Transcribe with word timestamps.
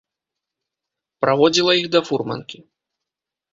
Праводзіла 1.27 1.71
іх 1.81 1.87
да 1.99 2.03
фурманкі. 2.09 2.57